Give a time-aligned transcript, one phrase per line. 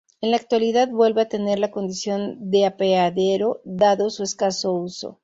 [0.19, 5.19] En la actualidad vuelve a tener la condición de apeadero dado su escaso uso.